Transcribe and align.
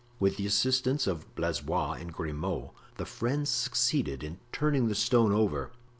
With 0.19 0.37
the 0.37 0.47
assistance 0.47 1.05
of 1.05 1.35
Blaisois 1.35 1.91
and 1.99 2.11
Grimaud 2.11 2.71
the 2.97 3.05
friends 3.05 3.51
succeeded 3.51 4.23
in 4.23 4.39
turning 4.51 4.87
the 4.87 4.95
stone 4.95 5.31
over. 5.31 5.69